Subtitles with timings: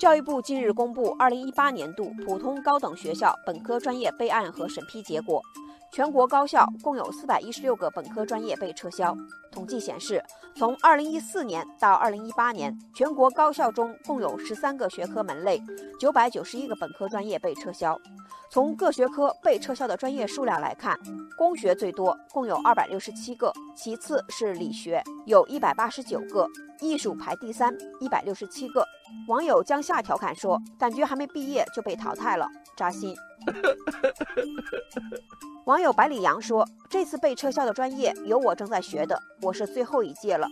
[0.00, 5.42] 教育部近日公布二零一八年度普通高等学校本科专业备案和审批结果。
[5.92, 9.16] 全国高校共有四百一十六个本科专业被撤销。
[9.50, 10.22] 统计显示，
[10.54, 15.60] 从二零一四年到二零一八年，全国高校中共有十三个学科门类，
[15.98, 17.98] 九百九十一个本科专业被撤销。
[18.52, 20.96] 从各学科被撤销的专业数量来看，
[21.36, 26.46] 工学最多，共有二百六十七个，其次是理学，有一百八十九个，
[26.80, 28.84] 艺术排第三，一百六十七个。
[29.28, 32.46] 网友江夏调侃说：“感觉还没毕业就被淘汰了，
[32.76, 33.14] 扎心。”
[35.66, 40.48] 网友百里阳说：“这次被撤销的专业有我正在学的，我是最后一届了。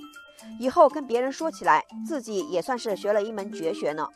[0.61, 4.07] 以后跟别人说起来，自己也算是学了一门绝学呢。”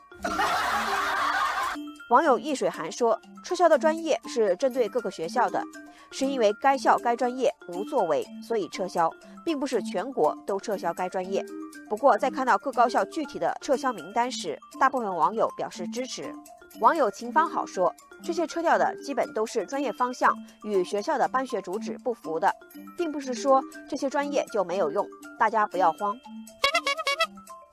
[2.11, 5.63] 网友易水寒说：“撤销的专业是针对各个学校的，
[6.11, 9.11] 是因为该校该专业无作为，所以撤销，
[9.45, 11.45] 并不是全国都撤销该专业。
[11.89, 16.33] 不过在看到各高校具体的撤销名单时，大部分网友表示支持。”
[16.81, 17.95] 网友秦芳好说
[18.25, 20.35] ：“这些撤掉的基本都是专业方向
[20.65, 22.53] 与学校的办学主旨不符的，
[22.97, 25.07] 并不是说这些专业就没有用，
[25.39, 26.17] 大家不要慌。”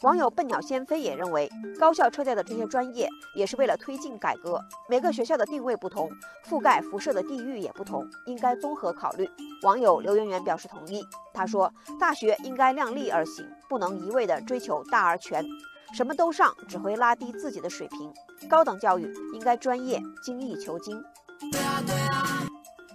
[0.02, 4.64] 网友笨鸟先飞也认为，高校撤掉的这些专业也是为了推进改革。
[4.88, 6.10] 每个学校的定位不同，
[6.48, 9.30] 覆盖辐射的地域也不同，应该综合考虑。
[9.64, 15.46] 网友刘媛媛表示同意，他说：“大学应该量力而行，不能一味的追求大而全。”
[15.94, 18.14] 什么都上只会拉低自己的水平，
[18.48, 21.04] 高等教育应该专业、精益求精。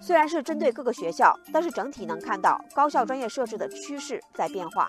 [0.05, 4.87] 虽然是针对各个学校，但是整体能看到高校专业设置的趋势在变化。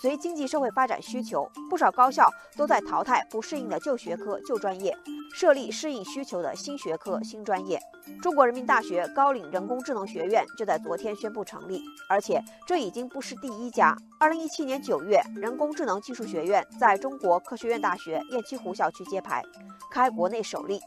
[0.00, 2.26] 随经济社会发展需求，不少高校
[2.56, 4.96] 都在淘汰不适应的旧学科、旧专业，
[5.34, 7.78] 设立适应需求的新学科、新专业。
[8.22, 13.94] 中国人民大学高岭人工智能学院就在昨天宣布成立，而且这已经不是第一家。
[14.18, 19.42] 二零一七年九月，人工智能技术学院在中国科学院大学雁栖湖校区揭牌，
[19.90, 20.80] 开国内首例。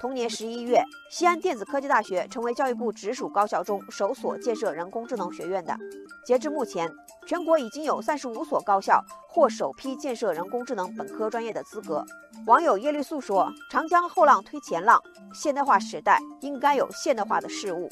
[0.00, 5.76] 同年十一月，西安电子科技大学成为教育部直属高校中首所建设人工智能学院的。
[6.24, 6.88] 截至目前，
[7.26, 12.04] 全国已经有三十五所高校获首批建设人工智能本科专业的资格。
[12.46, 15.02] 网友叶绿素说：“长江后浪推前浪，
[15.34, 17.90] 现代化时代应该有现代化的事物。”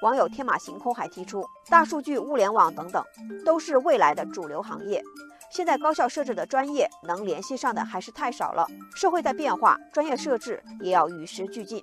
[0.00, 3.02] 网友天马行空还提出，大数据、物联网等等，
[3.44, 5.02] 都是未来的主流行业。
[5.50, 8.64] 现在高校设置的专业能联系上的还是太少了。
[8.94, 11.82] 社会在变化，专业设置也要与时俱进。